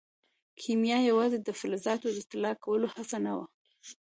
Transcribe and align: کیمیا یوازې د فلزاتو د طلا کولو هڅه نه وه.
کیمیا 0.61 0.97
یوازې 1.09 1.37
د 1.41 1.49
فلزاتو 1.59 2.07
د 2.15 2.19
طلا 2.29 2.51
کولو 2.63 2.87
هڅه 2.95 3.17
نه 3.25 3.31
وه. 3.37 3.45